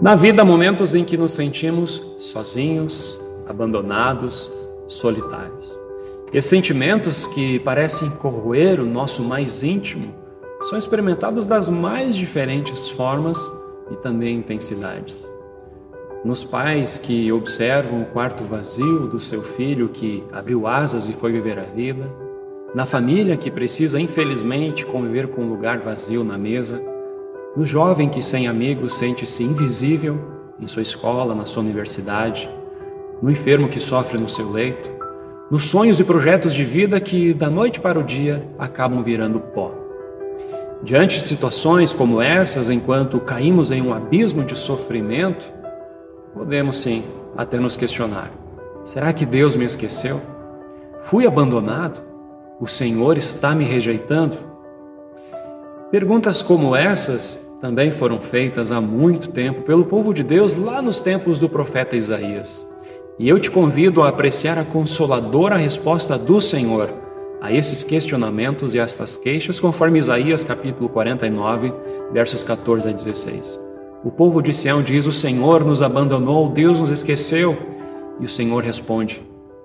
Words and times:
Na 0.00 0.14
vida 0.14 0.42
há 0.42 0.44
momentos 0.44 0.94
em 0.94 1.04
que 1.04 1.16
nos 1.16 1.32
sentimos 1.32 2.00
sozinhos, 2.20 3.18
abandonados, 3.48 4.48
solitários. 4.86 5.76
Esses 6.32 6.48
sentimentos 6.48 7.26
que 7.26 7.58
parecem 7.58 8.08
corroer 8.10 8.78
o 8.78 8.86
nosso 8.86 9.24
mais 9.24 9.64
íntimo 9.64 10.14
são 10.62 10.78
experimentados 10.78 11.48
das 11.48 11.68
mais 11.68 12.14
diferentes 12.14 12.88
formas 12.90 13.38
e 13.90 13.96
também 13.96 14.36
intensidades. 14.36 15.28
Nos 16.24 16.44
pais 16.44 16.96
que 16.98 17.32
observam 17.32 18.02
o 18.02 18.06
quarto 18.06 18.44
vazio 18.44 19.08
do 19.08 19.18
seu 19.18 19.42
filho 19.42 19.88
que 19.88 20.22
abriu 20.30 20.68
asas 20.68 21.08
e 21.08 21.12
foi 21.12 21.32
viver 21.32 21.58
a 21.58 21.62
vida, 21.62 22.08
na 22.72 22.86
família 22.86 23.36
que 23.36 23.50
precisa 23.50 24.00
infelizmente 24.00 24.86
conviver 24.86 25.26
com 25.26 25.42
um 25.42 25.48
lugar 25.48 25.80
vazio 25.80 26.22
na 26.22 26.38
mesa, 26.38 26.80
no 27.58 27.66
jovem 27.66 28.08
que 28.08 28.22
sem 28.22 28.46
amigos 28.46 28.94
sente-se 28.94 29.42
invisível 29.42 30.16
em 30.60 30.68
sua 30.68 30.80
escola, 30.80 31.34
na 31.34 31.44
sua 31.44 31.60
universidade, 31.60 32.48
no 33.20 33.28
enfermo 33.28 33.68
que 33.68 33.80
sofre 33.80 34.16
no 34.16 34.28
seu 34.28 34.48
leito, 34.48 34.88
nos 35.50 35.64
sonhos 35.64 35.98
e 35.98 36.04
projetos 36.04 36.54
de 36.54 36.64
vida 36.64 37.00
que 37.00 37.34
da 37.34 37.50
noite 37.50 37.80
para 37.80 37.98
o 37.98 38.04
dia 38.04 38.48
acabam 38.60 39.02
virando 39.02 39.40
pó. 39.40 39.74
Diante 40.84 41.16
de 41.16 41.24
situações 41.24 41.92
como 41.92 42.22
essas, 42.22 42.70
enquanto 42.70 43.18
caímos 43.18 43.72
em 43.72 43.82
um 43.82 43.92
abismo 43.92 44.44
de 44.44 44.56
sofrimento, 44.56 45.44
podemos 46.32 46.76
sim 46.76 47.02
até 47.36 47.58
nos 47.58 47.76
questionar: 47.76 48.30
será 48.84 49.12
que 49.12 49.26
Deus 49.26 49.56
me 49.56 49.64
esqueceu? 49.64 50.20
Fui 51.02 51.26
abandonado? 51.26 52.02
O 52.60 52.68
Senhor 52.68 53.18
está 53.18 53.52
me 53.52 53.64
rejeitando? 53.64 54.38
Perguntas 55.90 56.40
como 56.40 56.76
essas 56.76 57.47
também 57.60 57.90
foram 57.90 58.20
feitas 58.20 58.70
há 58.70 58.80
muito 58.80 59.30
tempo 59.30 59.62
pelo 59.62 59.84
povo 59.84 60.14
de 60.14 60.22
Deus 60.22 60.54
lá 60.54 60.80
nos 60.80 61.00
tempos 61.00 61.40
do 61.40 61.48
profeta 61.48 61.96
Isaías. 61.96 62.66
E 63.18 63.28
eu 63.28 63.40
te 63.40 63.50
convido 63.50 64.02
a 64.02 64.08
apreciar 64.08 64.58
a 64.58 64.64
consoladora 64.64 65.56
resposta 65.56 66.16
do 66.16 66.40
Senhor 66.40 66.88
a 67.40 67.52
esses 67.52 67.82
questionamentos 67.82 68.74
e 68.74 68.80
a 68.80 68.84
estas 68.84 69.16
queixas, 69.16 69.58
conforme 69.58 69.98
Isaías 69.98 70.44
capítulo 70.44 70.88
49, 70.88 71.72
versos 72.12 72.44
14 72.44 72.88
a 72.88 72.92
16. 72.92 73.58
O 74.04 74.10
povo 74.10 74.40
de 74.40 74.54
Sião 74.54 74.82
diz: 74.82 75.06
O 75.06 75.12
Senhor 75.12 75.64
nos 75.64 75.82
abandonou, 75.82 76.48
Deus 76.48 76.78
nos 76.78 76.90
esqueceu. 76.90 77.56
E 78.20 78.24
o 78.24 78.28
Senhor 78.28 78.62
responde: 78.62 79.20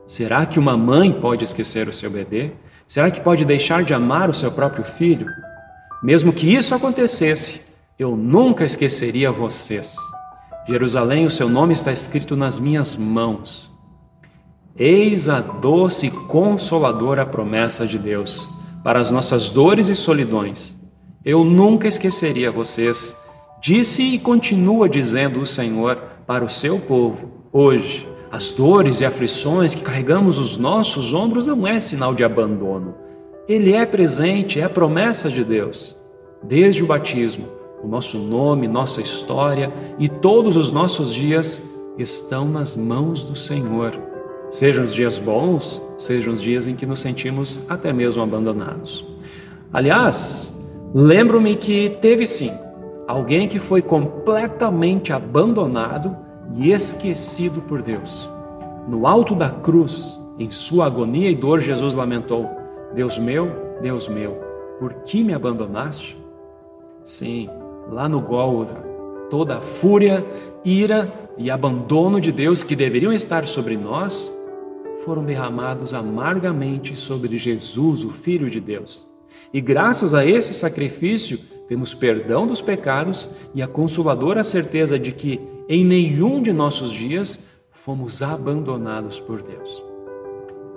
Será 0.08 0.46
que 0.46 0.58
uma 0.58 0.76
mãe 0.76 1.12
pode 1.12 1.44
esquecer 1.44 1.88
o 1.88 1.94
seu 1.94 2.10
bebê? 2.10 2.52
Será 2.88 3.12
que 3.12 3.22
pode 3.22 3.46
deixar 3.46 3.84
de 3.84 3.94
amar 3.94 4.30
o 4.30 4.34
seu 4.34 4.52
próprio 4.52 4.84
filho? 4.84 5.28
Mesmo 6.04 6.34
que 6.34 6.52
isso 6.52 6.76
acontecesse, 6.76 7.73
eu 8.04 8.18
nunca 8.18 8.66
esqueceria 8.66 9.32
vocês. 9.32 9.96
Jerusalém, 10.68 11.26
o 11.26 11.32
seu 11.32 11.48
nome 11.48 11.74
está 11.74 11.92
escrito 11.92 12.36
nas 12.36 12.60
minhas 12.60 12.98
mãos. 12.98 13.72
Eis 14.76 15.30
a 15.30 15.40
doce 15.40 16.08
e 16.08 16.12
consoladora 16.12 17.26
promessa 17.26 17.88
de 17.88 17.98
Deus 17.98 18.48
para 18.84 19.00
as 19.00 19.10
nossas 19.10 19.52
dores 19.52 19.88
e 19.88 19.96
solidões. 19.96 20.76
Eu 21.24 21.46
nunca 21.46 21.88
esqueceria 21.88 22.52
vocês, 22.52 23.24
disse 23.62 24.04
e 24.04 24.20
continua 24.20 24.90
dizendo 24.90 25.40
o 25.40 25.46
Senhor 25.46 25.96
para 26.28 26.44
o 26.44 26.50
seu 26.50 26.80
povo. 26.80 27.48
Hoje, 27.54 28.06
as 28.30 28.52
dores 28.52 29.00
e 29.00 29.06
aflições 29.06 29.74
que 29.74 29.82
carregamos 29.82 30.38
os 30.38 30.58
nossos 30.58 31.14
ombros 31.14 31.48
não 31.48 31.66
é 31.66 31.80
sinal 31.80 32.14
de 32.14 32.24
abandono. 32.24 32.96
Ele 33.48 33.74
é 33.74 33.86
presente, 33.86 34.60
é 34.60 34.64
a 34.64 34.70
promessa 34.70 35.30
de 35.30 35.44
Deus. 35.44 35.96
Desde 36.44 36.84
o 36.84 36.88
batismo, 36.88 37.63
o 37.84 37.88
nosso 37.88 38.18
nome, 38.18 38.68
nossa 38.68 39.02
história 39.02 39.72
e 40.00 40.08
todos 40.08 40.56
os 40.56 40.72
nossos 40.72 41.14
dias 41.14 41.78
estão 41.98 42.48
nas 42.48 42.76
mãos 42.76 43.24
do 43.24 43.36
Senhor. 43.36 43.92
Sejam 44.50 44.84
os 44.84 44.94
dias 44.94 45.18
bons, 45.18 45.84
sejam 45.98 46.34
os 46.34 46.42
dias 46.42 46.66
em 46.66 46.76
que 46.76 46.86
nos 46.86 47.02
sentimos 47.02 47.60
até 47.68 47.92
mesmo 47.92 48.24
abandonados. 48.24 49.06
Aliás, 49.74 50.68
lembro-me 50.94 51.56
que 51.56 51.98
teve 52.02 52.26
sim 52.26 52.52
alguém 53.08 53.48
que 53.48 53.60
foi 53.60 53.82
completamente 53.82 55.12
abandonado 55.12 56.16
e 56.56 56.72
esquecido 56.72 57.62
por 57.64 57.82
Deus. 57.82 58.30
No 58.88 59.08
alto 59.08 59.36
da 59.36 59.50
cruz, 59.50 60.20
em 60.40 60.52
sua 60.52 60.86
agonia 60.86 61.30
e 61.30 61.36
dor, 61.36 61.60
Jesus 61.60 61.94
lamentou: 61.94 62.50
Deus 62.94 63.18
meu, 63.18 63.50
Deus 63.82 64.08
meu, 64.08 64.38
por 64.80 64.94
que 65.06 65.24
me 65.24 65.34
abandonaste? 65.34 66.18
Sim, 67.04 67.50
lá 67.92 68.08
no 68.08 68.22
Gólgota, 68.22 68.76
toda 69.30 69.58
a 69.58 69.62
fúria, 69.62 70.26
ira 70.64 71.12
e 71.38 71.50
abandono 71.50 72.22
de 72.22 72.32
Deus 72.32 72.64
que 72.64 72.76
deveriam 72.76 73.12
estar 73.12 73.48
sobre 73.48 73.76
nós 73.76 74.32
foram 75.04 75.24
derramados 75.24 75.94
amargamente 75.94 76.96
sobre 76.96 77.38
Jesus, 77.38 78.04
o 78.04 78.10
Filho 78.10 78.50
de 78.50 78.60
Deus. 78.60 79.06
E 79.54 79.60
graças 79.60 80.14
a 80.16 80.26
esse 80.26 80.54
sacrifício, 80.54 81.38
temos 81.68 81.94
perdão 81.94 82.48
dos 82.48 82.62
pecados 82.62 83.30
e 83.54 83.62
a 83.62 83.68
consoladora 83.68 84.44
certeza 84.44 84.98
de 84.98 85.12
que 85.12 85.40
em 85.68 85.84
nenhum 85.84 86.42
de 86.42 86.52
nossos 86.52 86.92
dias 86.92 87.46
fomos 87.72 88.22
abandonados 88.22 89.20
por 89.20 89.42
Deus. 89.42 89.84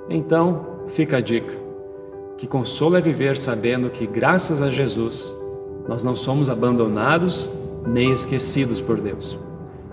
Então, 0.09 0.67
fica 0.89 1.19
a 1.19 1.21
dica: 1.21 1.57
que 2.37 2.47
consolo 2.47 2.97
é 2.97 3.01
viver 3.01 3.37
sabendo 3.37 3.91
que, 3.91 4.07
graças 4.07 4.61
a 4.61 4.71
Jesus, 4.71 5.35
nós 5.89 6.03
não 6.03 6.17
somos 6.17 6.49
abandonados 6.49 7.51
nem 7.87 8.13
esquecidos 8.13 8.81
por 8.81 8.99
Deus. 9.01 9.39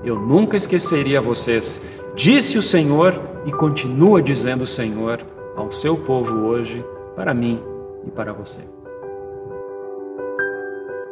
Eu 0.03 0.19
nunca 0.19 0.57
esqueceria 0.57 1.21
vocês, 1.21 1.85
disse 2.15 2.57
o 2.57 2.61
Senhor 2.61 3.13
e 3.45 3.51
continua 3.51 4.21
dizendo 4.21 4.63
o 4.63 4.67
Senhor 4.67 5.19
ao 5.55 5.71
seu 5.71 5.95
povo 5.95 6.45
hoje, 6.45 6.85
para 7.15 7.33
mim 7.33 7.61
e 8.05 8.11
para 8.11 8.33
você. 8.33 8.61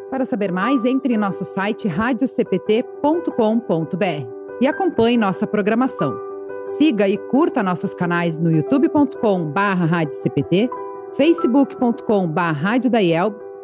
Para 0.10 0.26
saber 0.26 0.52
mais, 0.52 0.84
entre 0.84 1.14
em 1.14 1.18
nosso 1.18 1.46
site 1.46 1.88
radiocpt.com.br 1.88 4.28
e 4.60 4.68
acompanhe 4.68 5.18
nossa 5.18 5.48
programação. 5.48 6.14
Siga 6.64 7.08
e 7.08 7.18
curta 7.18 7.64
nossos 7.64 7.94
canais 7.94 8.38
no 8.38 8.52
youtube.com/radiocpt, 8.52 10.70
facebook.com/radiodaielb 11.16 13.51